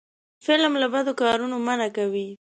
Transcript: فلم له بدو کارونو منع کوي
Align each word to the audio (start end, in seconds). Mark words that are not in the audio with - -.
فلم 0.45 0.73
له 0.81 0.87
بدو 0.93 1.11
کارونو 1.21 1.55
منع 1.67 1.87
کوي 1.97 2.27